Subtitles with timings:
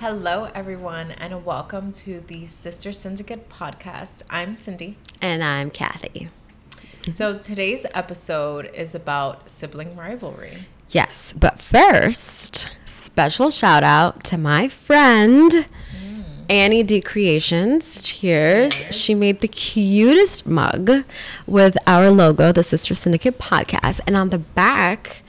[0.00, 4.22] Hello, everyone, and welcome to the Sister Syndicate podcast.
[4.28, 4.98] I'm Cindy.
[5.22, 6.28] And I'm Kathy.
[7.08, 10.66] So, today's episode is about sibling rivalry.
[10.90, 16.24] Yes, but first, special shout out to my friend mm.
[16.50, 18.02] Annie D Creations.
[18.02, 18.74] Cheers.
[18.94, 21.04] She made the cutest mug
[21.46, 25.22] with our logo, the Sister Syndicate podcast, and on the back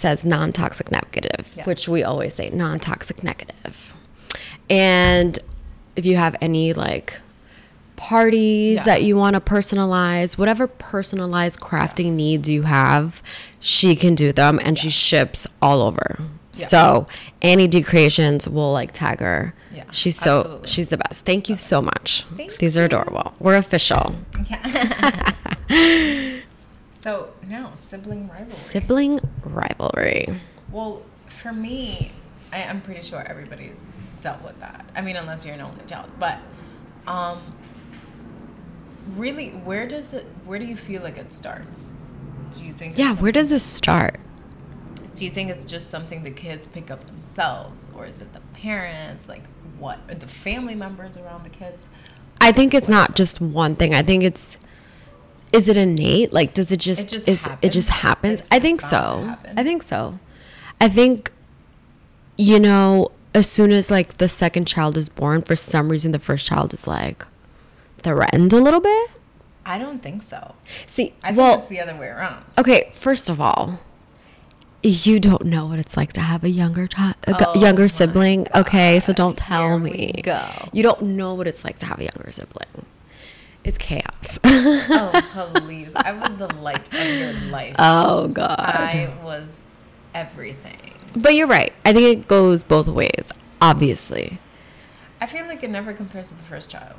[0.00, 1.66] says non-toxic negative, Yes.
[1.66, 3.94] which we always say non-toxic negative.
[4.68, 5.38] And
[5.96, 7.20] if you have any like
[7.96, 8.84] parties Yeah.
[8.84, 13.22] that you want to personalize, whatever personalized crafting needs you have,
[13.60, 16.18] she can do them and she ships all over.
[16.54, 16.66] Yeah.
[16.66, 17.06] So
[17.42, 19.54] Annie D Creations will like tag her.
[19.74, 20.68] Yeah, she's so absolutely.
[20.68, 21.24] she's the best.
[21.24, 22.24] Thank you so much.
[22.36, 23.34] Thank These are adorable.
[23.38, 24.16] We're official.
[24.48, 25.32] Yeah.
[27.00, 28.52] so, now, sibling rivalry.
[28.52, 30.40] Sibling rivalry.
[30.70, 32.12] well, for me,
[32.52, 34.86] I, I'm pretty sure everybody's dealt with that.
[34.94, 36.10] I mean, unless you're an only child.
[36.18, 36.38] But,
[37.06, 37.40] um,
[39.10, 41.92] really, where does it, where do you feel like it starts?
[42.52, 42.96] Do you think?
[42.96, 44.18] Yeah, where does it start?
[45.14, 48.40] Do you think it's just something the kids pick up themselves, or is it the
[48.54, 49.28] parents?
[49.28, 49.44] Like,
[49.78, 51.88] what are the family members around the kids?
[52.40, 53.94] I think it's not just one thing.
[53.94, 54.58] I think it's
[55.52, 56.32] is it innate?
[56.32, 58.40] Like does it just, It just is it just happens?
[58.40, 58.40] happens?
[58.40, 59.36] It's- I think so.
[59.56, 60.18] I think so.
[60.80, 61.32] I think
[62.36, 66.18] you know, as soon as like the second child is born, for some reason the
[66.18, 67.24] first child is like
[67.98, 69.10] threatened a little bit.
[69.66, 70.54] I don't think so.
[70.86, 72.44] See, I think well, it's the other way around.
[72.58, 73.78] okay, first of all,
[74.82, 78.46] you don't know what it's like to have a younger child, Oh younger sibling.
[78.54, 80.20] Okay, so don't tell Here me.
[80.22, 80.42] go.
[80.72, 82.86] You don't know what it's like to have a younger sibling.
[83.64, 84.38] It's chaos.
[84.44, 85.92] Oh, please.
[85.94, 87.76] I was the light of your life.
[87.78, 88.58] oh god.
[88.58, 89.62] I was
[90.14, 90.78] everything.
[91.14, 91.72] But you're right.
[91.84, 94.38] I think it goes both ways, obviously.
[95.20, 96.96] I feel like it never compares to the first child.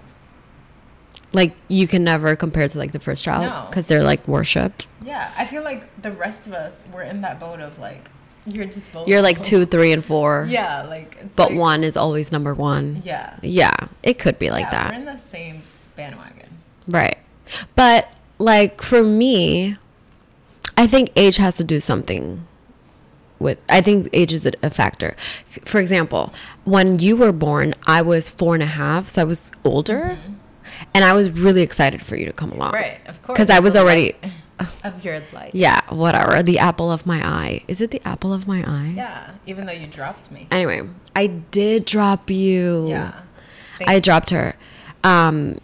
[1.34, 3.66] Like you can never compare to like the first child No.
[3.70, 4.88] because they're like worshipped.
[5.04, 8.10] Yeah, I feel like the rest of us were in that boat of like,
[8.45, 9.10] you're disposable.
[9.10, 10.45] You're like two, three, and four.
[10.50, 13.02] Yeah, like, it's But like- one is always number one.
[13.05, 13.38] Yeah.
[13.42, 13.73] Yeah,
[14.04, 15.61] it could be like yeah, We're in the same
[15.95, 16.51] bandwagon.
[16.87, 17.17] Right.
[17.75, 19.75] But like for me,
[20.77, 22.45] I think age has to do something
[23.39, 25.15] with I think age is a, factor.
[25.65, 26.33] For example,
[26.64, 30.17] when you were born, I was four and a half, so I was older.
[30.93, 32.73] And I was really excited for you to come along.
[32.73, 32.83] Mm-hmm.
[32.83, 33.37] Right, of course.
[33.37, 34.15] Because I was already
[34.83, 35.52] of your life.
[35.53, 36.41] Yeah, whatever.
[36.41, 37.64] The apple of my eye.
[37.67, 38.93] Is it the apple of my eye?
[38.95, 40.47] Yeah, even though you dropped me.
[40.49, 42.87] Anyway, I did drop you.
[42.89, 43.21] Yeah.
[43.86, 44.55] I dropped her.
[45.03, 45.59] Um,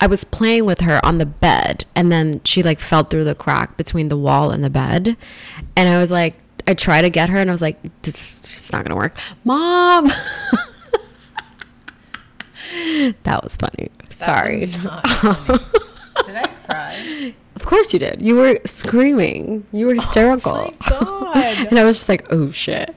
[0.00, 3.34] I was playing with her on the bed, and then she like fell through the
[3.34, 5.16] crack between the wall and the bed,
[5.76, 8.72] and I was like, I tried to get her, and I was like, this is
[8.72, 10.06] not gonna work, mom.
[13.24, 13.88] that was funny.
[14.08, 14.60] That Sorry.
[14.60, 15.58] was funny.
[16.26, 17.34] Did I cry?
[17.56, 18.20] Of course you did.
[18.20, 19.64] You were screaming.
[19.72, 20.70] You were hysterical.
[20.90, 21.66] Oh my God.
[21.68, 22.94] and I was just like, oh shit.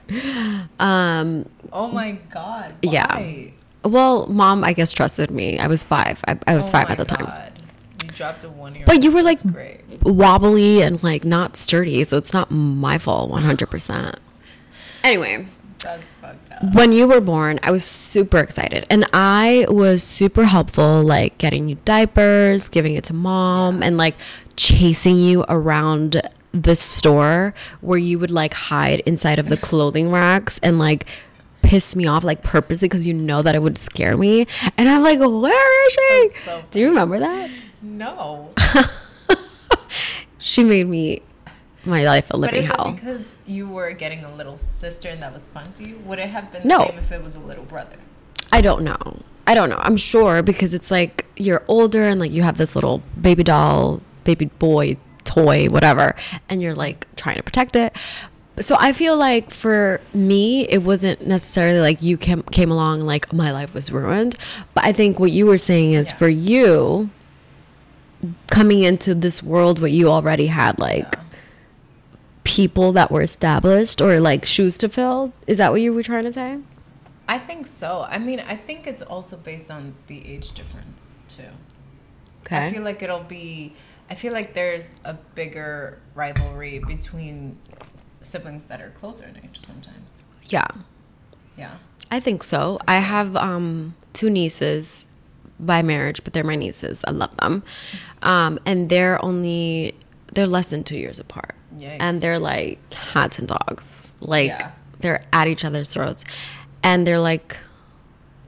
[0.80, 2.74] Um, Oh my god.
[2.82, 3.18] Yeah.
[3.84, 5.58] Well, mom, I guess trusted me.
[5.58, 6.22] I was five.
[6.26, 7.26] I, I was Oh five at the time.
[7.26, 7.52] God.
[8.04, 9.40] You dropped a one year But you were like
[10.02, 14.16] wobbly and like not sturdy, so it's not my fault 100%.
[15.04, 15.46] Anyway,
[15.78, 16.74] That's fucked up.
[16.74, 18.86] when you were born, I was super excited.
[18.90, 24.16] And I was super helpful, like getting you diapers, giving it to mom, and like
[24.56, 26.20] chasing you around
[26.52, 31.06] the store where you would like hide inside of the clothing racks and like
[31.62, 34.46] piss me off like purposely because you know that it would scare me.
[34.76, 36.30] And I'm like, where is she?
[36.44, 37.50] So Do you remember that?
[37.82, 38.52] No.
[40.40, 41.22] She made me
[41.84, 42.92] my life a living But is it hell.
[42.92, 45.98] because you were getting a little sister and that was fun to you?
[46.06, 46.78] Would it have been No.
[46.84, 47.96] the same if it was a little brother?
[48.52, 48.96] I don't know.
[49.46, 49.78] I don't know.
[49.80, 54.00] I'm sure because it's like you're older and like you have this little baby doll,
[54.24, 56.14] baby boy toy, whatever,
[56.48, 57.94] and you're like trying to protect it.
[58.60, 63.32] So I feel like for me, it wasn't necessarily like you came came along like
[63.32, 64.36] my life was ruined.
[64.74, 66.16] But I think what you were saying is Yeah.
[66.16, 67.10] for you
[68.48, 71.22] coming into this world where you already had like Yeah.
[72.44, 75.32] people that were established or like shoes to fill.
[75.46, 76.58] Is that what you were trying to say?
[77.28, 78.06] I think so.
[78.08, 81.42] I mean, I think it's also based on the age difference too.
[82.46, 82.66] Okay.
[82.66, 83.74] I feel like it'll be.
[84.10, 87.58] I feel like there's a bigger rivalry between
[88.22, 90.22] siblings that are closer in age sometimes.
[90.44, 90.66] yeah.
[91.56, 91.74] Yeah.
[92.10, 92.78] I think so.
[92.88, 95.06] I have um, two nieces
[95.60, 97.04] by marriage, but they're my nieces.
[97.06, 97.62] I love them,
[98.22, 99.94] um, and they're only
[100.32, 101.96] they're less than two years apart, Yikes.
[102.00, 104.14] and they're like cats and dogs.
[104.20, 104.70] Like Yeah.
[105.00, 106.24] they're at each other's throats,
[106.82, 107.56] and they're like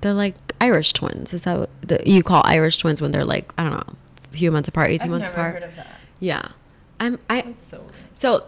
[0.00, 1.34] they're like Irish twins.
[1.34, 3.94] Is that what the, you call Irish twins when they're like I don't know,
[4.32, 5.54] a few months apart, 18 I've months never apart?
[5.54, 6.00] heard of that.
[6.20, 6.42] Yeah.
[7.00, 7.92] I'm I That's so weird.
[8.16, 8.44] so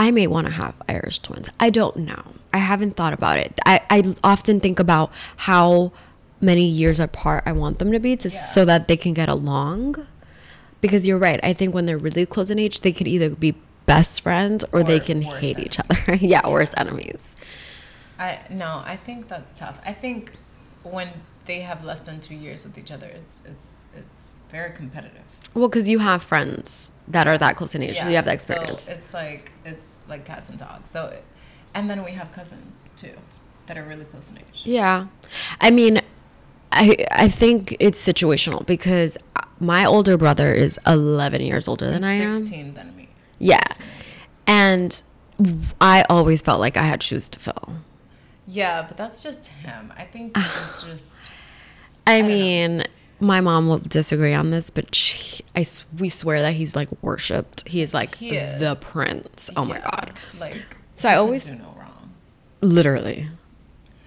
[0.00, 1.50] I may want to have Irish twins.
[1.60, 2.22] I don't know.
[2.54, 3.60] I haven't thought about it.
[3.66, 5.92] I, I often think about how
[6.40, 8.46] many years apart I want them to be to, Yeah.
[8.46, 10.06] so that they can get along.
[10.80, 11.38] Because you're right.
[11.42, 13.54] I think when they're really close in age, they could either be
[13.84, 16.14] best friends or, they can hate each other.
[16.20, 17.36] yeah, worst enemies.
[18.18, 19.82] I no, I think that's tough.
[19.84, 20.32] I think
[20.82, 21.08] when
[21.44, 25.24] they have less than two years with each other, it's it's it's very competitive.
[25.52, 28.34] Well, because you have friends that are that close in age, so you have that
[28.34, 28.82] experience.
[28.82, 30.90] So it's like it's like cats and dogs.
[30.90, 31.24] So, it,
[31.74, 33.14] and then we have cousins too
[33.66, 34.62] that are really close in age.
[34.64, 35.06] Yeah.
[35.60, 36.00] I mean,
[36.72, 39.16] I I think it's situational because
[39.60, 42.34] my older brother is 11 years older than I am.
[42.34, 43.08] Sixteen than me.
[43.38, 43.62] Yeah.
[43.68, 43.86] 16.
[44.46, 45.02] And
[45.80, 47.74] I always felt like I had shoes to fill.
[48.46, 49.92] Yeah, but that's just him.
[49.96, 51.30] I think it's just
[52.06, 52.28] I, know.
[52.28, 52.84] mean,
[53.20, 55.66] my mom will disagree on this, but she, I
[55.98, 57.68] we swear that he's like worshipped.
[57.68, 58.60] He is like He is.
[58.60, 59.50] the prince.
[59.56, 60.12] Oh my god.
[60.38, 60.62] Like
[60.94, 62.14] So I always- do no wrong.
[62.60, 63.28] Literally.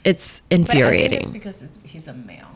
[0.03, 1.19] It's But I think infuriating.
[1.21, 2.49] it's because it's, he's a male.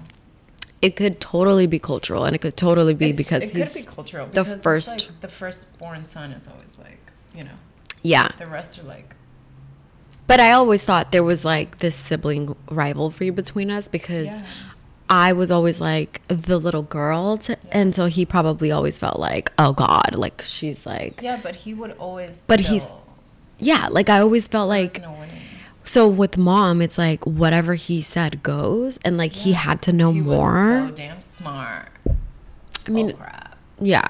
[0.82, 3.74] it could totally be cultural and it could totally be It- because it he's could
[3.74, 4.28] be cultural.
[4.28, 7.00] the first- like the firstborn son is always like
[7.36, 7.58] you know
[8.04, 8.30] yeah.
[8.38, 9.16] the rest are like
[10.28, 14.46] But I always thought there was like this sibling rivalry between us because Yeah.
[15.10, 19.52] I was always like the little girl, to, and so he probably always felt like,
[19.58, 22.44] oh God, like she's like, yeah, but he would always.
[22.46, 22.86] But he's-
[23.60, 25.02] yeah, like I always felt like.
[25.02, 25.16] no.
[25.84, 30.12] So with mom, it's like whatever he said goes, and like he had to know
[30.12, 30.82] he more.
[30.82, 31.88] Was so damn smart.
[32.86, 33.58] I mean, oh, crap.
[33.80, 34.08] yeah.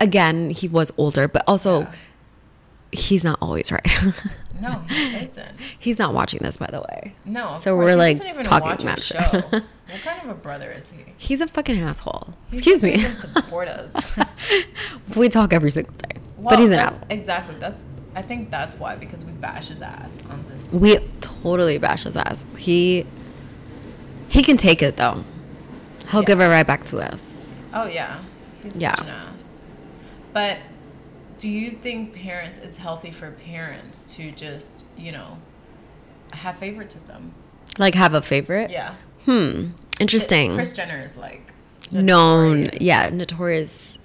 [0.00, 1.92] Again, he was older, but also Yeah.
[2.92, 3.96] He's not always right.
[4.60, 5.58] No, he isn't.
[5.78, 7.14] he's not watching this, by the way.
[7.24, 9.16] No, of So course, we're, he like, talking mad show.
[9.48, 9.62] what
[10.04, 11.14] kind of a brother is he?
[11.16, 12.34] He's a fucking asshole.
[12.50, 13.14] He Excuse doesn't me.
[13.14, 14.18] Support us.
[15.16, 17.06] we talk every single day, Well, but he's an asshole.
[17.08, 17.54] Exactly.
[17.58, 17.86] That's.
[18.14, 20.70] I think that's why because we bash his ass on this.
[20.70, 22.44] We totally bash his ass.
[22.58, 23.06] He
[24.28, 25.24] he can take it though.
[26.10, 26.26] He'll Yeah.
[26.26, 27.46] give it right back to us.
[27.72, 28.20] Oh yeah,
[28.62, 28.94] he's Yeah.
[28.94, 29.64] such an ass.
[30.34, 30.58] But
[31.40, 32.58] do you think parents?
[32.60, 35.38] It's healthy for parents to just you know
[36.32, 37.34] have favoritism?
[37.78, 38.70] Like have a favorite.
[38.70, 38.94] Yeah.
[39.24, 39.70] Hmm.
[39.98, 40.54] Interesting.
[40.54, 41.52] Kris Jenner is like
[41.92, 42.80] Known, notorious.
[42.82, 43.98] yeah, notorious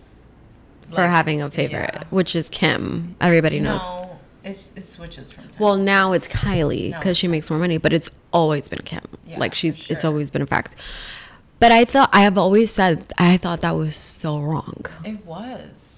[0.89, 2.03] for Like, having a favorite, yeah.
[2.09, 3.15] which is Kim.
[3.21, 3.81] Everybody knows.
[3.81, 5.61] No, it's, it switches from time.
[5.61, 9.03] Well, now it's Kylie because it's she makes more money, but it's always been Kim.
[9.27, 10.75] Yeah, like she, for it's always been a fact.
[11.59, 14.85] But I thought I have always said I thought that was so wrong.
[15.03, 15.94] it was.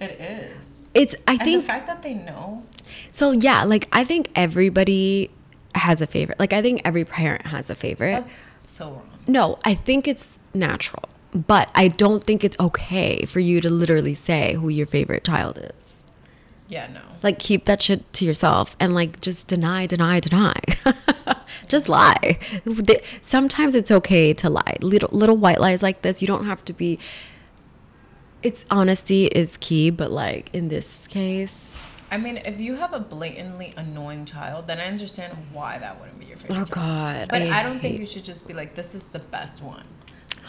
[0.00, 0.84] It is.
[0.94, 2.64] It's I And think the fact that they know.
[3.12, 5.30] So yeah, like I think everybody
[5.74, 6.38] has a favorite.
[6.38, 8.12] Like I think every parent has a favorite.
[8.24, 9.08] That's so wrong.
[9.26, 11.04] no, I think it's natural.
[11.34, 15.58] But I don't think it's okay for you to literally say who your favorite child
[15.58, 15.96] is.
[16.68, 17.00] Yeah, no.
[17.22, 20.54] Like keep that shit to yourself and like just deny, deny, deny.
[21.68, 22.38] just lie.
[23.22, 24.76] Sometimes it's okay to lie.
[24.80, 26.98] Little little white lies like this, you don't have to be
[28.48, 33.00] it's honesty is key, but like in this case, I mean, if you have a
[33.00, 36.56] blatantly annoying child, then I understand why that wouldn't be your favorite.
[36.56, 36.70] oh child.
[36.70, 37.28] god.
[37.28, 39.84] But I, don't think you should just be like, "This is the best one."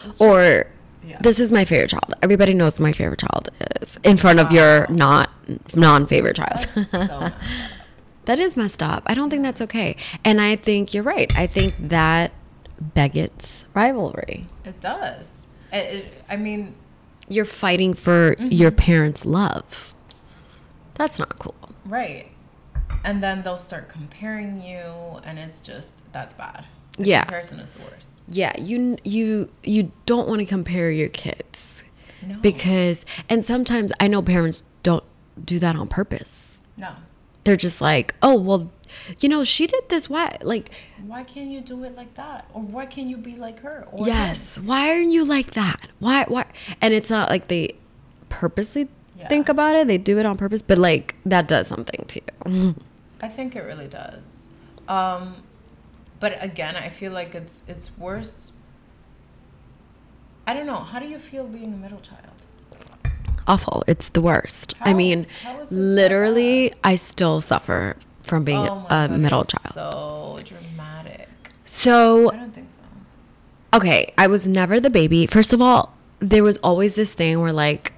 [0.05, 0.67] It's just- or
[1.03, 1.19] yeah.
[1.19, 2.13] this is my favorite child.
[2.21, 3.49] Everybody knows my favorite child
[3.81, 5.29] is in front of your not
[5.75, 6.61] non-favorite child.
[6.85, 7.31] so
[8.25, 9.03] that is messed up.
[9.07, 9.97] I don't think that's okay.
[10.23, 11.29] And I think you're right.
[11.37, 12.31] I think that
[12.93, 14.47] begets rivalry.
[14.63, 15.47] It does.
[15.73, 16.75] It, it, I mean,
[17.29, 18.47] You're fighting for Mm-hmm.
[18.51, 19.93] your parents' love.
[20.95, 21.55] That's not cool.
[21.85, 22.31] right.
[23.05, 24.81] And then they'll start comparing you,
[25.23, 26.65] and it's just that's bad.
[26.97, 27.21] The Yeah.
[27.23, 28.13] comparison is the worst.
[28.27, 31.85] Yeah, you you you don't want to compare your kids
[32.21, 32.35] No.
[32.41, 35.05] because and sometimes I know parents don't
[35.43, 36.61] do that on purpose.
[36.75, 36.89] no.
[37.49, 38.71] They're just like, "Oh, well,
[39.21, 40.69] you know, she did this why like
[41.07, 42.45] Why can't you do it like that?
[42.53, 43.87] Or why can't you be like her?
[43.91, 44.13] Or him?
[44.13, 44.59] Yes.
[44.59, 45.89] Why aren't you like that?
[45.97, 46.25] Why?
[46.27, 46.45] Why?
[46.79, 47.73] And it's not like they
[48.29, 48.87] purposely
[49.17, 49.27] Yeah.
[49.29, 49.87] think about it.
[49.87, 52.75] They do it on purpose, but like that does something to you.
[53.19, 54.47] I think it really does.
[54.87, 55.37] Um,
[56.19, 58.51] but again, I feel like it's it's worse.
[60.45, 60.81] I don't know.
[60.91, 62.45] How do you feel being a middle child?
[63.49, 63.83] Awful.
[63.87, 64.75] It's the worst.
[64.79, 69.19] I mean, how is it literally, uh, I still suffer from being oh a God,
[69.19, 69.73] middle child.
[69.73, 71.27] So dramatic.
[71.65, 73.77] So I don't think so.
[73.77, 75.25] okay, I was never the baby.
[75.25, 77.93] First of all, there was always this thing where like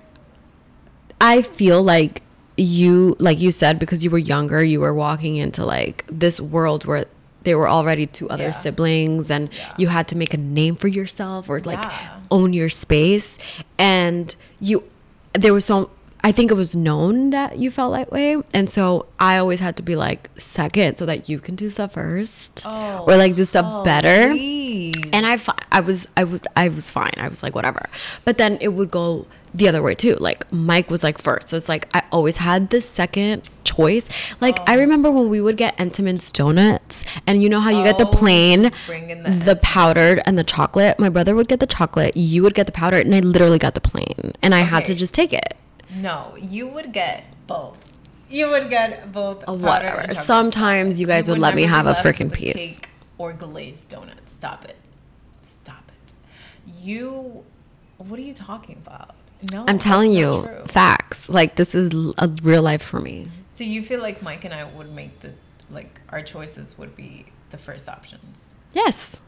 [1.20, 2.22] I feel like
[2.58, 6.86] you like you said because you were younger, you were walking into like this world
[6.86, 7.05] where
[7.43, 8.51] there were already two other yeah.
[8.51, 9.74] siblings and yeah.
[9.77, 12.20] you had to make a name for yourself or like yeah.
[12.29, 13.38] own your space
[13.77, 14.84] and you
[15.33, 15.89] there was so
[16.23, 18.37] I think it was known that you felt that way.
[18.53, 21.93] And so I always had to be like second so that you can do stuff
[21.93, 24.29] first oh, or like do stuff oh, better.
[24.29, 24.95] Please.
[25.13, 25.39] And I,
[25.71, 27.13] I was, I was, I was fine.
[27.17, 27.85] I was like, whatever.
[28.23, 30.15] But then it would go the other way too.
[30.15, 31.49] Like Mike was like first.
[31.49, 34.07] So it's like I always had the second choice.
[34.39, 34.63] Like oh.
[34.67, 38.07] I remember when we would get Entenmann's donuts and you know how you get the
[38.07, 40.99] oh, plain, the, the powdered and the chocolate.
[40.99, 43.75] My brother would get the chocolate, you would get the powdered and I literally got
[43.75, 44.69] the plain and I okay.
[44.69, 45.55] had to just take it.
[45.95, 47.83] No, you would get both.
[48.29, 49.43] You would get both.
[49.48, 50.15] Uh, whatever.
[50.15, 52.79] Sometimes you guys you would, would let me have a freaking piece.
[53.17, 54.27] or glazed donut.
[54.27, 54.77] Stop it.
[55.45, 56.13] Stop it.
[56.81, 57.43] You.
[57.98, 59.15] What are you talking about?
[59.51, 60.65] No, I'm telling you true.
[60.67, 61.27] facts.
[61.27, 63.27] Like this is a real life for me.
[63.50, 65.33] So you feel like Mike and I would make the
[65.69, 68.53] like our choices would be the first options.
[68.74, 69.21] Yes.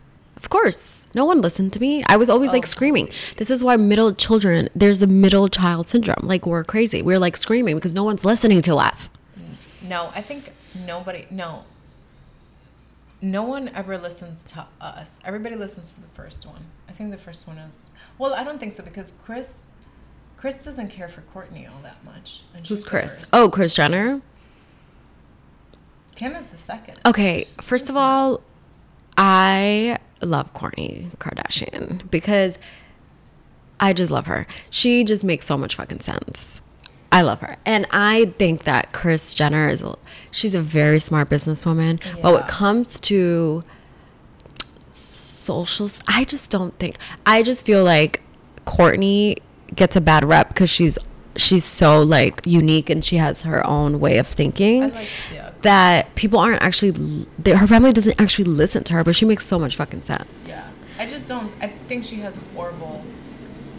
[0.44, 1.08] Of course.
[1.14, 2.04] No one listened to me.
[2.08, 3.10] I was always oh, like screaming.
[3.38, 6.28] This is why middle children, there's a middle child syndrome.
[6.28, 7.02] Like we're crazy.
[7.02, 9.10] We're like screaming because no one's listening to us.
[9.88, 10.52] No, I think
[10.86, 11.64] nobody, no.
[13.22, 15.18] No one ever listens to us.
[15.24, 16.66] Everybody listens to the first one.
[16.90, 19.68] I think the first one is, well, I don't think so because Kris,
[20.36, 22.44] Kris doesn't care for Kourtney all that much.
[22.68, 23.30] Who's Kris?
[23.32, 24.22] Oh, Kris Jenner?
[26.16, 27.00] Kim is the second.
[27.06, 28.42] Okay, first of all,
[29.18, 32.58] I love Kourtney Kardashian because
[33.80, 34.48] I just love her.
[34.70, 36.62] She just makes so much fucking sense.
[37.12, 37.58] I love her.
[37.66, 39.96] And I think that Kris Jenner is a,
[40.32, 42.04] she's a very smart businesswoman.
[42.04, 42.22] Yeah.
[42.24, 43.64] But when it comes to
[44.90, 48.22] socials, I just don't think I just feel like
[48.66, 49.38] Kourtney
[49.76, 50.98] gets a bad rep because she's
[51.36, 54.82] she's so like unique and she has her own way of thinking.
[54.82, 55.52] Like, yeah.
[55.62, 59.58] that people aren't actually her family doesn't actually listen to her but she makes so
[59.58, 60.30] much fucking sense.
[60.46, 60.72] Yeah.
[61.00, 63.04] I just don't i think she has horrible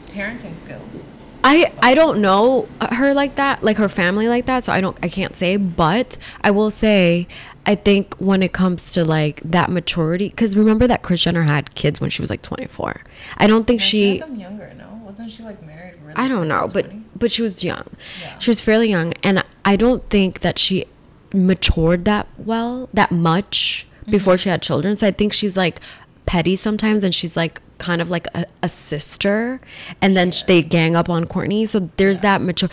[0.09, 1.03] parenting skills.
[1.47, 4.97] I, I don't know her like that like her family like that so i don't
[5.03, 7.27] i can't say but i will say
[7.67, 11.75] i think when it comes to like that maturity because remember that kris jenner had
[11.75, 13.03] kids when she was like 24
[13.37, 15.03] i don't think she, she had them younger no?
[15.05, 17.87] Wasn't she like married really i don't know but but she was young
[18.21, 18.39] yeah.
[18.39, 20.87] she was fairly young and i don't think that she
[21.35, 24.13] matured that well, that much mm-hmm.
[24.13, 24.97] before she had children.
[24.97, 25.81] So I think she's like
[26.27, 29.61] petty sometimes and she's like kind of like a, a sister
[30.01, 30.45] and then yes.
[30.45, 31.69] they gang up on Kourtney.
[31.69, 32.39] So there's yeah.
[32.39, 32.71] that mature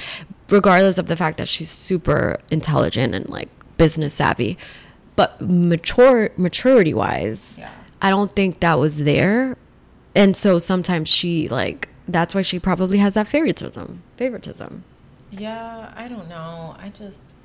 [0.50, 4.57] regardless of the fact that she's super intelligent and like business savvy.
[5.15, 7.71] But mature maturity wise, yeah.
[8.01, 9.57] I don't think that was there.
[10.15, 14.03] And so sometimes she like that's why she probably has that favoritism.
[14.18, 14.84] Favoritism.
[15.32, 16.75] Yeah, I don't know.
[16.77, 17.36] I just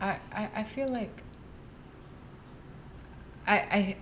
[0.00, 1.22] I, I, I feel like
[3.46, 3.96] I, I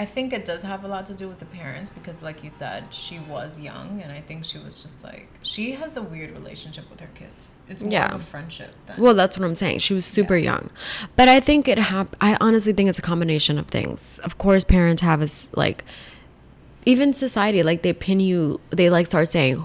[0.00, 2.48] I think it does have a lot to do with the parents because like you
[2.48, 6.30] said, she was young and I think she was just like she has a weird
[6.30, 7.48] relationship with her kids.
[7.68, 8.14] It's more yeah.
[8.14, 9.80] of a friendship than Well, that's what I'm saying.
[9.80, 10.52] She was super yeah.
[10.52, 10.70] young.
[11.16, 14.18] But I think it hap- I honestly think it's a combination of things.
[14.20, 15.84] Of course parents have us like
[16.86, 19.62] even society like they pin you they like start saying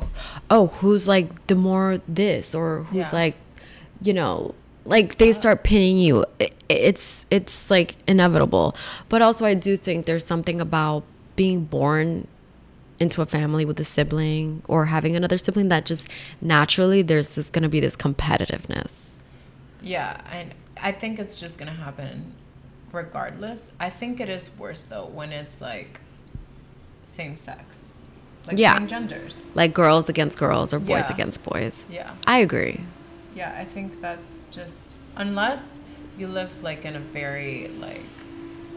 [0.49, 3.19] oh who's like the more this or who's yeah.
[3.19, 3.35] like
[4.01, 4.53] you know
[4.85, 6.25] like they start pinning you.
[6.69, 8.75] It's it's like inevitable.
[9.09, 11.03] But also i do think there's something about
[11.35, 12.27] being born
[12.97, 16.07] into a family with a sibling or having another sibling that just
[16.39, 19.17] naturally there's just going to be this competitiveness.
[19.81, 22.33] Yeah and i think it's just going to happen
[22.91, 23.73] regardless.
[23.79, 25.99] I think it is worse though when it's like
[27.05, 27.93] same sex.
[28.47, 28.77] Like yeah.
[28.77, 29.49] same genders.
[29.55, 31.13] Like girls against girls or boys yeah.
[31.13, 31.87] against boys.
[31.89, 32.11] Yeah.
[32.27, 32.81] I agree.
[33.35, 35.81] Yeah i think that's just unless
[36.17, 37.99] you live like in a very like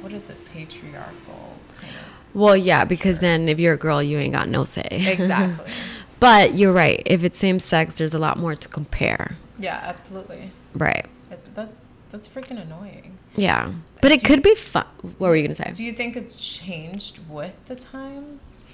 [0.00, 4.18] what is it patriarchal kind of well yeah because then if you're a girl you
[4.18, 4.86] ain't got no say.
[4.90, 5.72] Exactly.
[6.20, 7.00] But you're right.
[7.06, 9.36] If it's same sex there's a lot more to compare.
[9.58, 10.50] Yeah absolutely.
[10.74, 11.06] Right.
[11.30, 14.86] It, that's that's freaking annoying yeah but it could you, be fun
[15.18, 18.66] what were you gonna say do you think it's changed with the times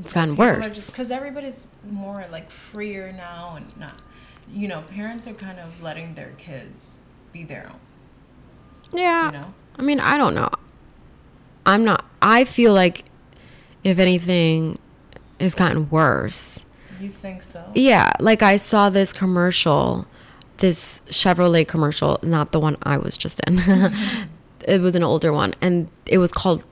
[0.00, 3.94] it's gotten worse because everybody's more like freer now and not
[4.52, 6.98] you know, parents are kind of letting their kids
[7.32, 7.80] be their own.
[8.92, 9.26] Yeah.
[9.26, 9.54] You know?
[9.78, 10.50] I mean, I don't know.
[11.64, 13.04] I'm not, I feel like
[13.82, 14.78] if anything,
[15.38, 16.64] it's gotten worse.
[17.00, 17.64] You think so?
[17.74, 18.12] Yeah.
[18.20, 20.06] Like I saw this commercial,
[20.58, 23.58] this Chevrolet commercial, not the one I was just in.
[24.66, 25.54] it was an older one.
[25.60, 26.64] And it was called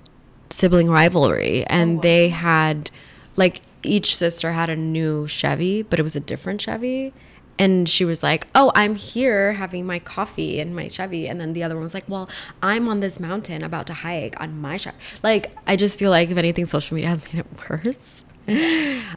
[0.50, 1.64] Sibling Rivalry.
[1.66, 2.02] And oh, wow.
[2.02, 2.90] they had,
[3.36, 7.12] like, each sister had a new Chevy, but it was a different Chevy
[7.58, 11.52] and she was like, "Oh, I'm here having my coffee in my Chevy," and then
[11.52, 12.28] the other one was like, "Well,
[12.62, 16.30] I'm on this mountain about to hike on my Chevy." Like, I just feel like
[16.30, 18.24] if anything, social media has made it worse.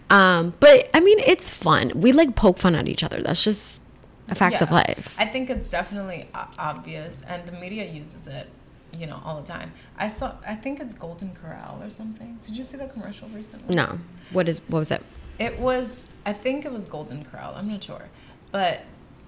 [0.09, 1.91] um, but I mean, it's fun.
[1.95, 3.21] We like poke fun at each other.
[3.21, 3.81] That's just
[4.29, 4.63] a fact yeah.
[4.63, 5.15] of life.
[5.17, 8.47] I think it's definitely obvious, and the media uses it
[8.93, 9.71] you know, all the time.
[9.97, 12.39] I saw, I think it's Golden Corral or something.
[12.45, 13.75] Did you see the commercial recently?
[13.75, 13.99] No.
[14.31, 15.03] What is, what was it?
[15.39, 17.53] It was, I think it was Golden Corral.
[17.55, 18.09] I'm not sure.
[18.51, 18.81] But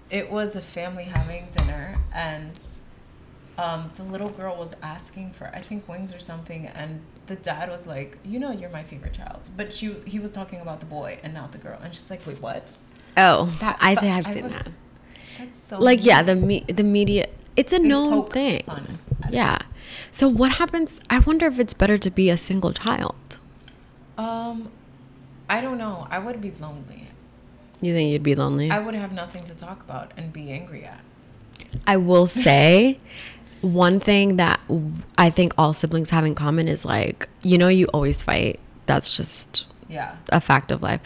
[0.09, 2.59] it was a family having dinner and
[3.57, 6.67] um, the little girl was asking for, I think, wings or something.
[6.67, 9.49] And the dad was like, you know, you're my favorite child.
[9.55, 11.77] But she, he was talking about the boy and not the girl.
[11.83, 12.71] And she's like, wait, what?
[13.17, 14.67] Oh, that, I think I've seen was, that.
[15.39, 18.63] That's so like, yeah, the, me- the media, it's a known thing.
[19.29, 19.59] Yeah.
[20.11, 20.99] So what happens?
[21.09, 23.39] I wonder if it's better to be a single child.
[24.17, 24.71] Um,
[25.49, 26.07] I don't know.
[26.09, 27.07] I would be lonely.
[27.81, 28.69] You think you'd be lonely?
[28.69, 30.99] I would have nothing to talk about and be angry at.
[31.87, 32.99] I will say
[33.61, 34.59] one thing that
[35.17, 38.59] I think all siblings have in common is like, you know, you always fight.
[38.85, 40.17] That's just yeah.
[40.29, 41.01] a fact of life.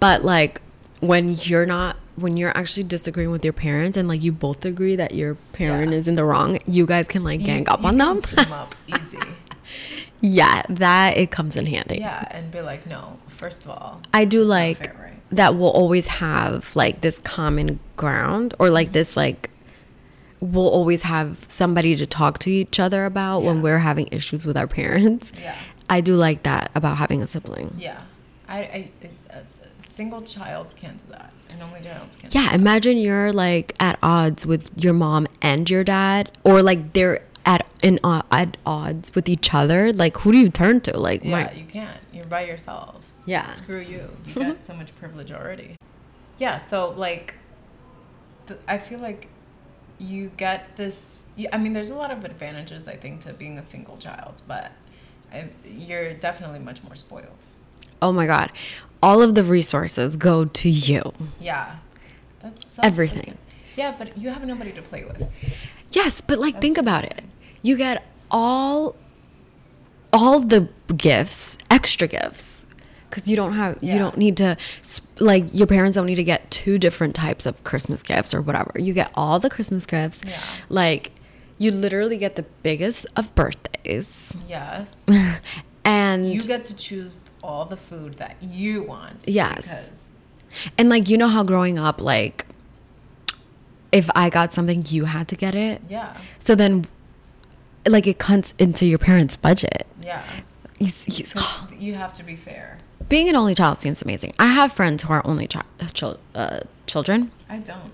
[0.00, 0.60] But like
[1.00, 4.96] when you're not when you're actually disagreeing with your parents and like you both agree
[4.96, 5.98] that your parent yeah.
[5.98, 8.22] is in the wrong, you guys can like gang you, up you on them.
[8.22, 9.18] Team up easy.
[10.20, 11.98] yeah, that it comes in handy.
[11.98, 13.18] Yeah, and be like, no.
[13.28, 15.14] First of all, I do like fair, right?
[15.30, 15.54] that.
[15.54, 18.94] We'll always have like this common ground, or like mm-hmm.
[18.94, 19.50] this like
[20.40, 23.46] we'll always have somebody to talk to each other about yeah.
[23.46, 25.30] when we're having issues with our parents.
[25.40, 25.56] Yeah,
[25.88, 27.76] I do like that about having a sibling.
[27.78, 28.00] Yeah,
[28.48, 28.90] I, I
[29.98, 34.40] single child can't do that and only childs can't yeah imagine you're like at odds
[34.50, 37.20] with your mom and your dad or like they're
[37.52, 39.80] at in uh, at odds with each other.
[40.02, 40.92] Like who do you turn to?
[41.08, 42.00] Like yeah my- you can't.
[42.12, 43.00] You're by yourself.
[43.24, 43.48] Yeah.
[43.50, 44.04] Screw you.
[44.26, 45.70] You got so much privilege already.
[46.44, 46.76] Yeah so
[47.06, 47.34] like
[48.46, 49.22] th- i feel like
[49.98, 50.96] you get this
[51.52, 54.70] i mean there's a lot of advantages i think to being a single child but
[55.32, 57.42] I, you're definitely much more spoiled.
[58.00, 58.48] Oh my god
[59.02, 61.12] all of the resources go to you.
[61.40, 61.76] Yeah.
[62.40, 63.36] That's so everything.
[63.74, 65.30] Yeah, but you have nobody to play with.
[65.92, 67.22] Yes, but like That's think about it.
[67.62, 68.96] You get all
[70.12, 72.66] all the gifts, extra gifts
[73.10, 73.94] cuz you don't have yeah.
[73.94, 74.56] you don't need to
[75.18, 78.72] like your parents don't need to get two different types of Christmas gifts or whatever.
[78.76, 80.20] You get all the Christmas gifts.
[80.26, 80.40] Yeah.
[80.68, 81.12] Like
[81.58, 84.38] you literally get the biggest of birthdays.
[84.48, 84.94] Yes.
[85.84, 89.24] and you get to choose all the food that you want.
[89.26, 89.62] Yes.
[89.62, 89.90] Because
[90.76, 92.46] and like you know how growing up like
[93.92, 95.82] if I got something you had to get it.
[95.88, 96.16] Yeah.
[96.38, 96.86] So then
[97.86, 99.86] like it cuts into your parents' budget.
[100.00, 100.24] Yeah.
[100.78, 101.34] He's, he's,
[101.78, 102.78] you have to be fair.
[103.08, 104.34] Being an only child seems amazing.
[104.38, 107.30] I have friends who are only child, uh, uh, children.
[107.48, 107.92] I don't.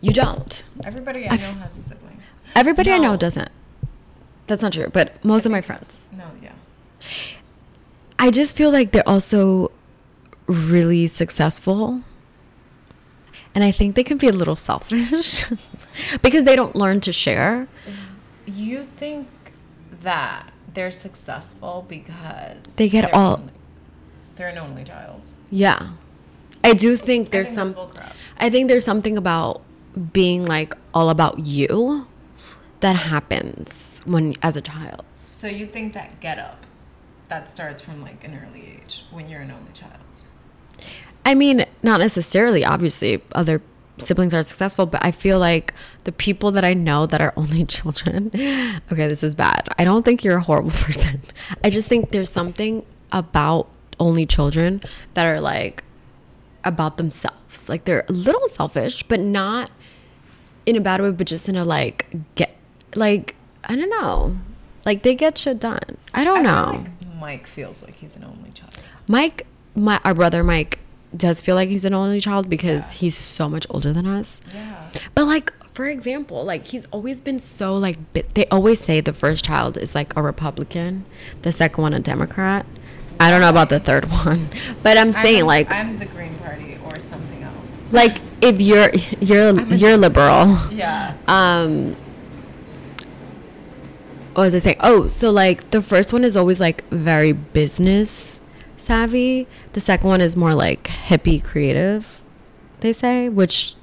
[0.00, 0.64] You don't.
[0.84, 2.20] Everybody I know has a sibling.
[2.54, 2.96] Everybody no.
[2.96, 3.50] I know doesn't.
[4.46, 6.08] That's not true, but most of my friends.
[6.12, 6.52] No, yeah.
[8.18, 9.70] I just feel like they're also
[10.46, 12.02] really successful.
[13.54, 15.44] And I think they can be a little selfish
[16.22, 17.68] because they don't learn to share.
[18.46, 19.28] You think
[20.02, 23.34] that they're successful because they get all.
[23.34, 23.52] Only,
[24.36, 25.32] they're an only child.
[25.50, 25.90] Yeah.
[26.64, 27.92] I do think there's I think some.
[28.38, 29.62] I think there's something about
[30.12, 32.08] being like all about you
[32.80, 35.04] that happens when as a child.
[35.28, 36.66] So you think that get up
[37.34, 39.92] that starts from like an early age when you're an only child?
[41.26, 42.64] I mean, not necessarily.
[42.64, 43.60] Obviously, other
[43.98, 47.64] siblings are successful, but I feel like the people that I know that are only
[47.64, 48.30] children,
[48.92, 49.68] okay, this is bad.
[49.78, 51.22] I don't think you're a horrible person.
[51.64, 53.68] I just think there's something about
[53.98, 54.80] only children
[55.14, 55.82] that are like
[56.62, 57.68] about themselves.
[57.68, 59.72] Like they're a little selfish, but not
[60.66, 62.56] in a bad way, but just in a like get
[62.94, 64.36] like I don't know.
[64.84, 65.96] Like they get shit done.
[66.12, 66.84] I don't I know.
[66.84, 68.80] Like Mike feels like he's an only child.
[69.06, 70.78] Mike, my our brother Mike
[71.16, 73.00] does feel like he's an only child because yeah.
[73.00, 74.40] he's so much older than us.
[74.52, 74.90] Yeah.
[75.14, 77.96] But like for example, like he's always been so like
[78.34, 81.04] they always say the first child is like a Republican,
[81.42, 82.66] the second one a Democrat.
[83.20, 84.48] I don't know about the third one,
[84.82, 87.70] but I'm saying I'm, like I'm the Green Party or something else.
[87.90, 90.58] Like if you're you're you're liberal.
[90.72, 91.16] Yeah.
[91.28, 91.96] Um
[94.36, 94.76] Oh, what was I saying?
[94.80, 98.40] Oh, so like the first one is always like very business
[98.76, 99.46] savvy.
[99.74, 102.20] The second one is more like hippie creative,
[102.80, 103.74] they say, which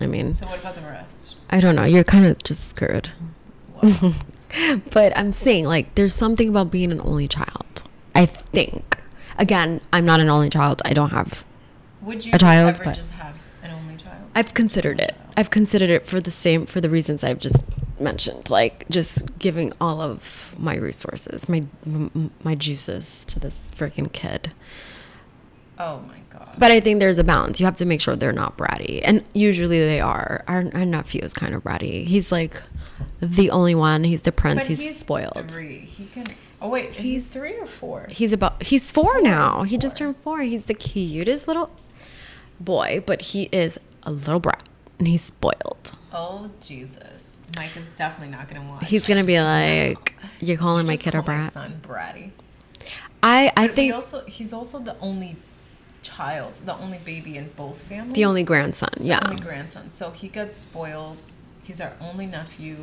[0.00, 0.32] I mean.
[0.32, 1.36] So what about the rest?
[1.50, 1.84] I don't know.
[1.84, 3.10] You're kind of just screwed.
[4.90, 7.82] but I'm saying like there's something about being an only child.
[8.14, 9.00] I think.
[9.38, 10.82] Again, I'm not an only child.
[10.84, 11.44] I don't have
[12.02, 14.16] Would you a child, ever just have an only child?
[14.34, 15.14] I've considered it.
[15.18, 15.32] Oh.
[15.36, 17.64] I've considered it for the same for the reasons I've just
[18.00, 21.64] mentioned, like just giving all of my resources, my
[22.42, 24.52] my juices to this freaking kid.
[25.78, 26.56] Oh my god.
[26.58, 27.60] But I think there's a balance.
[27.60, 30.42] You have to make sure they're not bratty, and usually they are.
[30.48, 32.06] Our, our nephew is kind of bratty.
[32.06, 32.62] He's like
[33.20, 34.04] the only one.
[34.04, 34.66] He's the prince.
[34.66, 35.50] He's, he's, spoiled.
[35.50, 35.78] Three.
[35.78, 36.24] He can.
[36.60, 38.06] Oh wait, he's, he's three or four.
[38.10, 38.62] He's about.
[38.62, 39.62] He's four, four now.
[39.62, 39.80] He's he four.
[39.80, 40.40] just turned four.
[40.40, 41.70] He's the cutest little
[42.58, 45.95] boy, but he is a little brat, and he's spoiled.
[46.12, 48.88] Oh Jesus, Mike is definitely not gonna watch.
[48.88, 52.30] He's gonna be like, "You're calling my kid a brat." son bratty.
[53.22, 55.36] I I but think he also he's also the only
[56.02, 58.14] child, the only baby in both families.
[58.14, 59.20] The only grandson, yeah.
[59.20, 59.90] The only grandson.
[59.90, 61.18] So he gets spoiled.
[61.62, 62.76] He's our only nephew.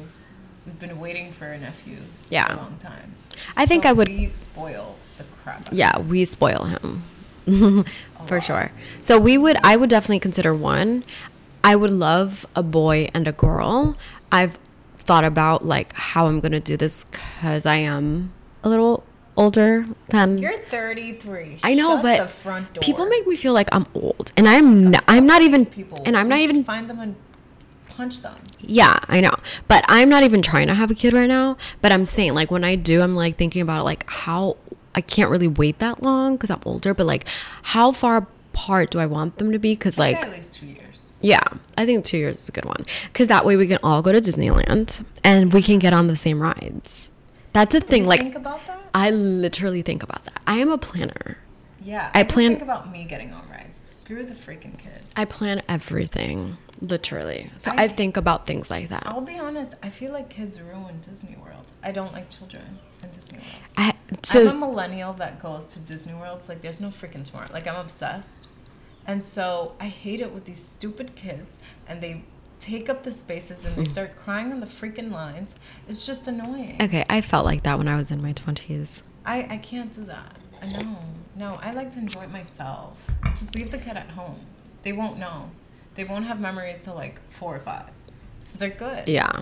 [0.66, 1.98] We've been waiting for a nephew
[2.30, 2.48] yeah.
[2.48, 3.16] for a long time.
[3.56, 5.70] I think I would we spoil the crap.
[5.72, 7.04] yeah, we spoil him.
[8.26, 8.44] for lot.
[8.44, 8.72] sure.
[9.00, 11.04] So we would I would definitely consider one.
[11.64, 13.96] I would love a boy and a girl.
[14.32, 14.58] I've
[14.98, 19.04] thought about like how I'm going to do this cuz I am a little
[19.36, 21.60] older than You're 33.
[21.64, 25.26] I know, Shut but people make me feel like I'm old, and I'm not, I'm
[25.26, 26.02] not even people.
[26.06, 27.16] and I'm not even find them and
[27.90, 28.36] punch them.
[28.60, 29.34] Yeah, I know.
[29.68, 32.52] But I'm not even trying to have a kid right now, but I'm saying like
[32.52, 34.58] when I do, I'm like thinking about like how
[34.96, 37.26] I can't really wait that long cuz I'm older, but like
[37.74, 40.83] how far apart do I want them to be cuz like at least 2 years.
[41.24, 41.44] Yeah,
[41.78, 44.12] I think 2 years is a good one cuz that way we can all go
[44.12, 47.10] to Disneyland and we can get on the same rides.
[47.54, 48.06] That's a thing.
[48.06, 48.80] like, think about that?
[48.94, 50.42] I literally think about that.
[50.46, 51.38] I am a planner.
[51.82, 52.52] Yeah, I, I plan.
[52.52, 53.82] Think about me getting on rides.
[53.86, 55.02] Screw the freaking kid.
[55.16, 57.52] I plan everything, literally.
[57.58, 59.04] So I, I, think about things like that.
[59.06, 59.76] I'll be honest.
[59.84, 61.74] I feel like kids ruin Disney World.
[61.84, 63.74] I don't like children in Disney World.
[63.78, 66.40] I, so, I'm a millennial that goes to Disney World.
[66.40, 67.48] It's like there's no freaking tomorrow.
[67.52, 68.48] Like I'm obsessed,
[69.08, 72.24] and so I hate it with these stupid kids, and they
[72.64, 75.58] take up the spaces and they start crying on the freaking lines.
[75.90, 76.78] It's just annoying.
[76.82, 79.02] Okay, I felt like that when I was in my 20s.
[79.26, 80.38] I, I can't do that.
[80.72, 80.98] No,
[81.36, 82.98] no, I like to enjoy it myself.
[83.36, 84.40] Just leave the kid at home.
[84.84, 85.52] They won't know.
[85.96, 87.90] They won't have memories till like four or five.
[88.46, 89.10] So they're good.
[89.10, 89.42] Yeah.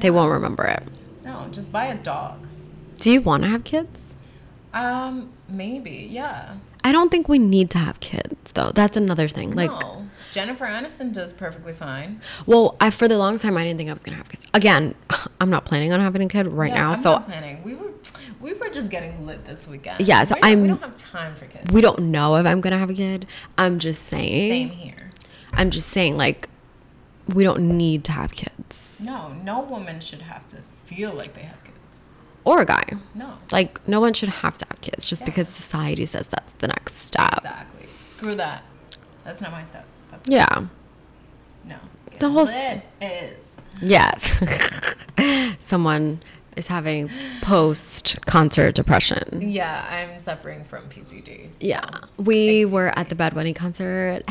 [0.00, 0.14] They yeah.
[0.14, 0.82] won't remember it.
[1.24, 2.44] No, just buy a dog.
[2.98, 4.16] Do you want to have kids?
[4.74, 6.56] Um, maybe, yeah.
[6.84, 8.70] I don't think we need to have kids though.
[8.72, 9.52] That's another thing.
[9.52, 10.06] Like no.
[10.30, 12.20] Jennifer Aniston does perfectly fine.
[12.46, 14.46] Well, I for the long time I didn't think I was gonna have kids.
[14.54, 14.94] Again,
[15.40, 16.90] I'm not planning on having a kid right yeah, now.
[16.90, 17.62] I'm so not planning.
[17.62, 17.90] We were
[18.40, 20.06] we were just getting lit this weekend.
[20.06, 20.62] Yeah, so I'm.
[20.62, 21.70] We don't have time for kids.
[21.72, 23.26] We don't know if I'm gonna have a kid.
[23.58, 24.68] I'm just saying.
[24.68, 25.10] Same here.
[25.52, 26.48] I'm just saying, like,
[27.26, 29.04] we don't need to have kids.
[29.06, 31.59] No, no woman should have to feel like they have.
[32.50, 32.82] Or a guy.
[33.14, 33.32] No.
[33.52, 35.26] Like, no one should have to have kids just yeah.
[35.26, 37.34] because society says that's the next step.
[37.36, 37.86] Exactly.
[38.02, 38.64] Screw that.
[39.22, 39.84] That's not my step.
[40.10, 40.66] That's yeah.
[41.64, 41.76] No.
[42.18, 43.36] the whole s- is.
[43.80, 44.32] Yes.
[45.60, 46.22] Someone
[46.56, 47.08] is having
[47.40, 49.48] post concert depression.
[49.48, 51.52] Yeah, I'm suffering from PCD.
[51.52, 51.56] So.
[51.60, 51.84] Yeah.
[52.16, 52.92] We Thanks, were PCD.
[52.98, 54.24] at the Bad Bunny concert.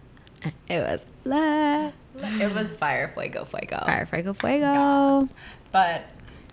[0.66, 1.92] it was la.
[2.16, 3.80] It was fire, fuego, fuego.
[3.84, 5.20] Fire, fuego, fuego.
[5.20, 5.28] Yes.
[5.72, 6.06] But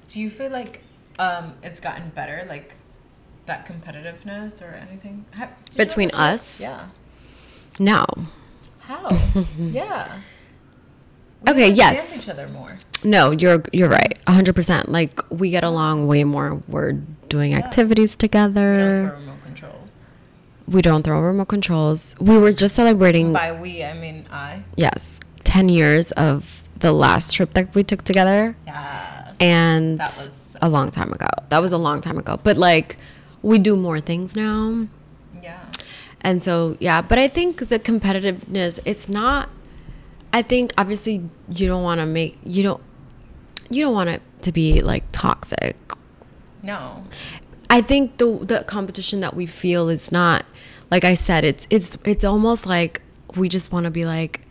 [0.10, 0.82] do you feel like
[1.20, 2.76] um, it's gotten better, like
[3.46, 5.26] that competitiveness or anything?
[5.76, 6.62] Between us?
[6.62, 6.88] Yeah.
[7.80, 8.06] No.
[8.80, 9.10] How?
[9.58, 10.22] yeah.
[11.42, 11.70] We okay.
[11.70, 12.24] Yes.
[12.24, 12.80] Each other more.
[13.04, 14.18] No, you're you're right.
[14.28, 14.90] hundred percent.
[14.90, 16.62] Like we get along way more.
[16.68, 16.94] We're
[17.30, 17.60] doing yeah.
[17.60, 18.72] activities together.
[18.72, 19.92] We don't throw remote controls.
[20.68, 22.16] We don't throw remote controls.
[22.20, 23.34] We were just celebrating.
[23.34, 24.64] By we, I mean I.
[24.76, 28.56] Yes, ten years of the last trip that we took together.
[28.66, 29.36] Yes.
[29.40, 31.28] And that was a long time ago.
[31.50, 32.40] That was a long time ago.
[32.44, 32.98] But like,
[33.42, 34.88] we do more things now.
[35.42, 35.64] Yeah.
[36.22, 39.50] And so, yeah, but I think the competitiveness, it's not,
[40.34, 42.82] I think obviously you don't want to make, you don't,
[43.70, 45.76] you don't want it to be like toxic.
[46.64, 47.06] No.
[47.70, 50.46] I think the the competition that we feel is not
[50.90, 53.02] like I said it's it's it's almost like
[53.36, 54.48] we just want to be like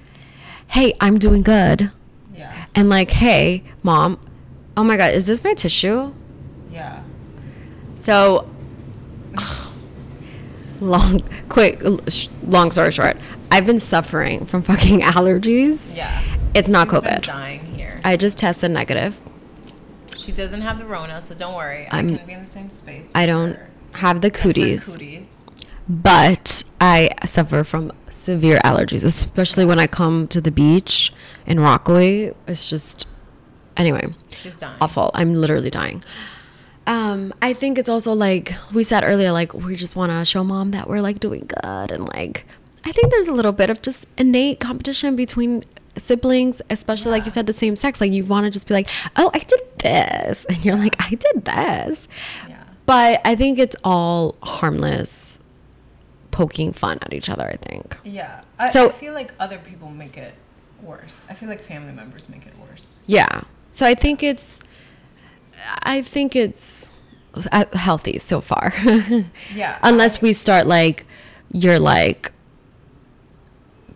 [0.69, 1.91] hey, I'm doing good.
[2.35, 2.67] Yeah.
[2.75, 4.21] And like, hey, mom,
[4.77, 6.13] oh my god, is this my tissue?
[6.71, 7.03] Yeah.
[7.97, 8.49] So
[10.81, 11.83] long, quick,
[12.43, 13.17] long story short,
[13.51, 15.97] I've been suffering from fucking allergies.
[15.97, 16.23] Yeah.
[16.55, 17.23] It's not She's COVID.
[17.23, 18.01] dying here.
[18.05, 19.21] I just tested negative.
[20.17, 21.87] She doesn't have the Rona, so don't worry.
[21.91, 23.13] I'm, I can be in the same space.
[23.15, 23.59] I don't
[23.93, 24.87] have the cooties.
[24.87, 25.45] cooties.
[25.89, 31.13] But I suffer from severe allergies, especially when I come to the beach
[31.47, 32.35] in Rockaway.
[32.49, 33.07] It's just,
[33.77, 34.13] anyway.
[34.37, 34.79] She's dying.
[34.81, 35.11] Awful.
[35.15, 36.03] I'm literally dying.
[36.87, 40.45] Um, I think it's also like we said earlier, like we just want to show
[40.45, 42.45] mom that we're like doing good and like
[42.85, 45.65] I think there's a little bit of just innate competition between
[45.99, 47.17] siblings, especially yeah.
[47.17, 48.01] like you said, the same sex.
[48.01, 50.45] Like you want to just be like, oh, I did this.
[50.45, 52.07] And you're like, I did this.
[52.49, 52.63] Yeah.
[52.87, 55.41] But I think it's all harmless
[56.31, 57.97] poking fun at each other, I think.
[58.05, 58.43] Yeah.
[58.59, 60.35] I, so, I feel like other people make it
[60.83, 61.17] worse.
[61.29, 63.01] I feel like family members make it worse.
[63.07, 63.43] Yeah.
[63.77, 64.61] So I think it's,
[65.83, 66.95] I think it's
[67.75, 68.73] healthy so far.
[69.55, 69.79] yeah.
[69.83, 71.05] Unless we start like,
[71.53, 72.33] you're like,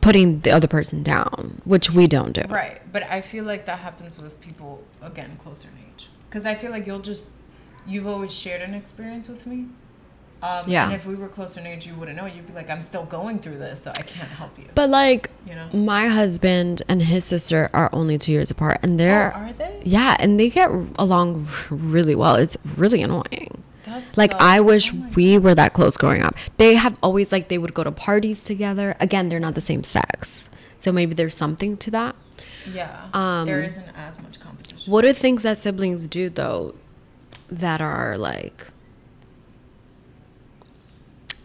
[0.02, 2.42] putting the other person down, which we don't do.
[2.42, 2.82] Right.
[2.92, 6.10] But I feel like that happens with people, again, closer in age.
[6.28, 7.32] Because I feel like you'll just,
[7.86, 9.68] you've always shared an experience with me.
[10.42, 10.87] Um, yeah.
[10.87, 12.24] And if we were closer in age, you wouldn't know.
[12.24, 14.66] You'd be like, I'm still going through this, so I can't help you.
[14.74, 18.98] But like, you know, my husband and his sister are only two years apart, and
[18.98, 19.81] they're oh, are they?
[19.85, 22.37] Yeah, and they get along really well.
[22.37, 23.62] It's really annoying.
[23.85, 26.37] That's like so, I wish oh we were that close growing up.
[26.57, 28.96] They have always like they would go to parties together.
[28.98, 30.48] Again, they're not the same sex,
[30.79, 32.16] so maybe there's something to that.
[32.72, 34.90] Yeah, um, there isn't as much competition.
[34.90, 36.76] What are things that siblings do though,
[37.50, 38.68] that are like?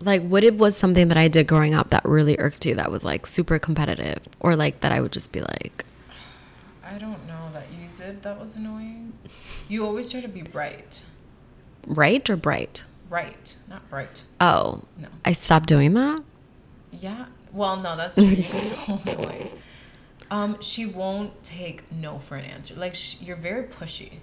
[0.01, 2.91] Like, what it was something that I did growing up that really irked you that
[2.91, 5.85] was like super competitive, or like that I would just be like,
[6.83, 9.13] I don't know that you did that was annoying.
[9.67, 11.01] You always try to be right.
[11.87, 12.83] Right or bright?
[13.09, 14.23] Right, not bright.
[14.41, 14.81] Oh.
[14.97, 15.07] No.
[15.23, 16.21] I stopped doing that?
[16.91, 17.25] Yeah.
[17.53, 18.43] Well, no, that's true.
[18.43, 19.49] so annoying.
[20.31, 22.75] Um, she won't take no for an answer.
[22.75, 24.13] Like, sh- you're very pushy.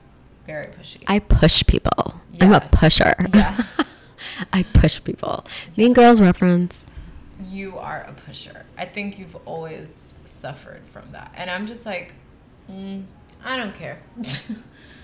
[0.47, 1.03] Very pushy.
[1.07, 2.21] I push people.
[2.33, 2.43] Yes.
[2.43, 3.15] I'm a pusher.
[3.33, 3.63] Yeah.
[4.53, 5.45] I push people.
[5.77, 6.89] Mean Girls reference.
[7.49, 8.65] You are a pusher.
[8.79, 11.33] I think you've always suffered from that.
[11.37, 12.15] And I'm just like,
[12.71, 13.05] mm,
[13.45, 14.01] I don't care.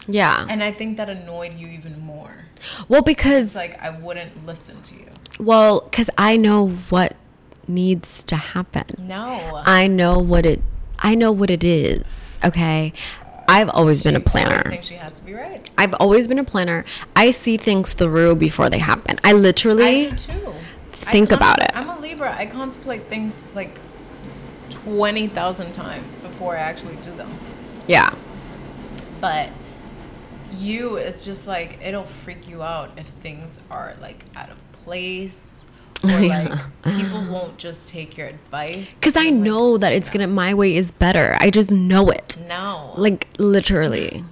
[0.09, 0.47] Yeah.
[0.49, 2.47] And I think that annoyed you even more.
[2.89, 5.07] Well, because it's like I wouldn't listen to you.
[5.39, 7.15] Well, cuz I know what
[7.69, 8.87] needs to happen.
[8.99, 9.63] No.
[9.67, 10.63] I know what it
[10.99, 12.39] I know what it is.
[12.43, 12.93] Okay?
[13.49, 14.63] I've always she been a planner.
[14.67, 15.69] I think she has to be right.
[15.79, 16.85] I've always been a planner.
[17.17, 19.19] I see things through before they happen.
[19.25, 20.55] I literally I do too.
[20.93, 21.71] Think about it.
[21.75, 22.37] I'm a Libra.
[22.37, 23.81] I contemplate things like
[24.71, 27.39] 20,000 times before I actually do them.
[27.87, 28.15] Yeah.
[29.21, 29.51] But
[30.53, 35.58] you it's just like it'll freak you out if things are like out of place
[36.05, 36.53] or like
[36.85, 40.13] people won't just take your advice because i know that it's no.
[40.15, 41.37] gonna my way is better.
[41.41, 42.37] I just know it.
[42.47, 42.95] No.
[42.97, 44.25] Like literally.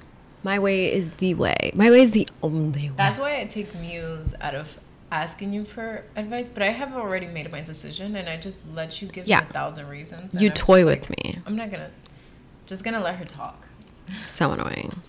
[0.42, 1.72] My way is the way.
[1.74, 2.96] My way is the only way.
[2.96, 4.78] That's why i take muse out of
[5.10, 9.00] asking you for advice but i have already made my decision and i just let
[9.00, 9.40] you give yeah.
[9.40, 11.36] me a thousand reasons you toy with like, me.
[11.46, 11.90] I'm not gonna
[12.66, 13.66] just gonna let her talk.
[14.26, 15.00] So annoying.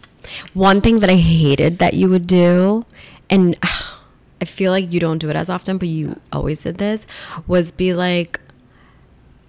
[0.54, 2.86] One thing that I hated that you would do,
[3.30, 3.97] and uh,
[4.42, 7.06] I feel like you don't do it as often, but you always did this,
[7.48, 8.40] was be like,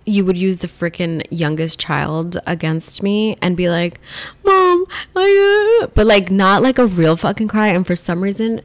[0.07, 4.01] you would use the freaking youngest child against me and be like,
[4.45, 7.69] Mom, but like not like a real fucking cry.
[7.69, 8.63] And for some reason,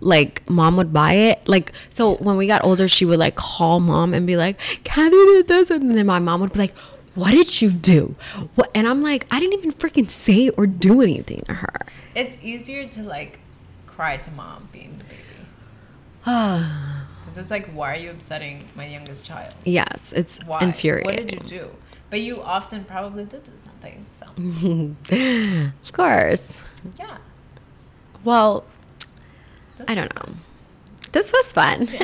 [0.00, 1.46] like mom would buy it.
[1.46, 5.10] Like, so when we got older, she would like call mom and be like, Kathy
[5.10, 5.70] did this.
[5.70, 6.74] And then my mom would be like,
[7.14, 8.14] what did you do?
[8.54, 8.70] What?
[8.74, 11.86] And I'm like, I didn't even freaking say or do anything to her.
[12.14, 13.40] It's easier to like
[13.86, 15.16] cry to mom being the baby.
[16.20, 19.54] Because it's like, why are you upsetting my youngest child?
[19.64, 20.60] Yes, it's why?
[20.60, 21.06] infuriating.
[21.06, 21.70] What did you do?
[22.10, 24.06] But you often probably did do something.
[24.10, 24.26] So.
[25.82, 26.62] of course.
[26.98, 27.18] Yeah.
[28.24, 28.64] Well,
[29.78, 30.34] this I don't know.
[31.12, 31.88] This was fun.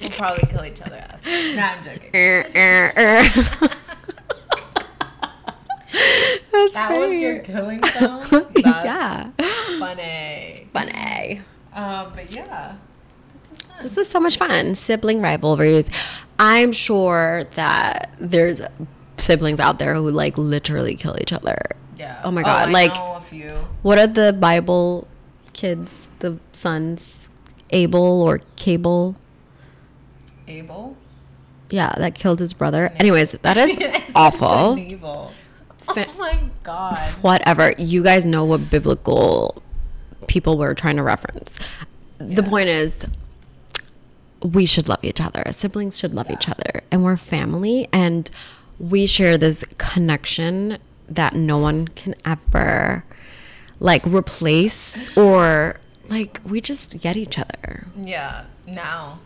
[0.00, 0.96] we'll probably kill each other.
[0.96, 1.28] After.
[1.28, 2.10] No, I'm joking.
[2.14, 3.22] Er, er, er.
[6.52, 7.08] That's that funny.
[7.08, 8.26] was your killing sound.
[8.56, 9.30] yeah.
[9.78, 10.27] Funny.
[11.78, 12.74] Um, but yeah.
[13.40, 13.82] This was, fun.
[13.82, 14.74] this was so much fun.
[14.74, 15.88] Sibling rivalries.
[16.38, 18.60] I'm sure that there's
[19.16, 21.56] siblings out there who like literally kill each other.
[21.96, 22.20] Yeah.
[22.24, 22.68] Oh my god.
[22.68, 22.96] Oh, like
[23.82, 25.06] what are the Bible
[25.52, 27.28] kids, the sons,
[27.70, 29.14] Abel or Cable?
[30.48, 30.96] Abel?
[31.70, 32.92] Yeah, that killed his brother.
[32.96, 33.78] Anyways, that is
[34.16, 34.78] awful.
[34.78, 35.32] Evil.
[35.86, 36.98] Oh my god.
[37.22, 37.72] Whatever.
[37.78, 39.62] You guys know what biblical
[40.28, 41.58] people were trying to reference.
[42.20, 42.36] Yeah.
[42.36, 43.06] The point is
[44.42, 45.42] we should love each other.
[45.50, 46.36] Siblings should love yeah.
[46.36, 46.82] each other.
[46.90, 48.30] And we're family and
[48.78, 53.04] we share this connection that no one can ever
[53.80, 57.86] like replace or like we just get each other.
[57.96, 59.20] Yeah, now.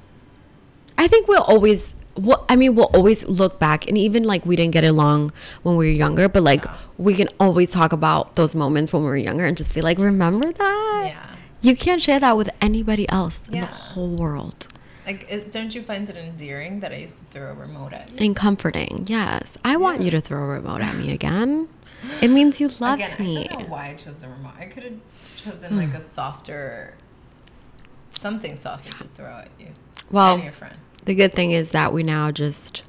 [0.99, 4.57] I think we'll always well, I mean, we'll always look back, and even like we
[4.57, 6.77] didn't get along when we were younger, but like yeah.
[6.99, 9.99] we can always talk about those moments when we were younger and just be like,
[9.99, 11.05] remember that?
[11.07, 11.37] Yeah.
[11.63, 13.55] You can't share that with anybody else yeah.
[13.55, 14.69] in the whole world.
[14.71, 14.79] Yeah.
[14.79, 15.29] You can't share that with anybody else in the whole world.
[15.29, 18.11] Like, it, don't you find it endearing that I used to throw a remote at
[18.13, 18.19] you?
[18.25, 19.59] And comforting, yes.
[19.65, 21.69] I want you to throw a remote at me again.
[22.21, 23.45] It means you love Again, me.
[23.45, 24.55] I don't know why I chose the remote.
[24.59, 24.99] I could have
[25.37, 25.97] chosen like hmm.
[25.97, 26.95] a softer,
[28.11, 29.69] something softer to throw at you.
[30.11, 30.77] Well, and your friend.
[31.05, 32.85] The good thing is that we now just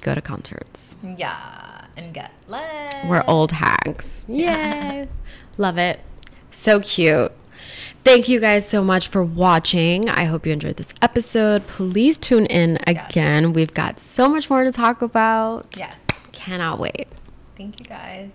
[0.00, 0.96] go to concerts.
[1.02, 3.06] Yeah, and get lit.
[3.06, 4.26] We're old hags.
[4.28, 5.06] Yeah.
[5.58, 6.00] Love it.
[6.50, 7.32] So cute.
[8.02, 10.08] Thank you guys so much for watching.
[10.08, 11.66] I hope you enjoyed this episode.
[11.66, 13.52] Please tune in again.
[13.52, 15.66] We've got so much more to talk about.
[15.78, 16.00] Yes.
[16.32, 17.08] Cannot wait.
[17.56, 18.32] Thank you guys.